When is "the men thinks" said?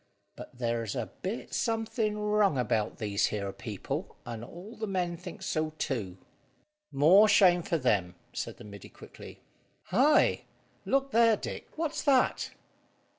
4.75-5.45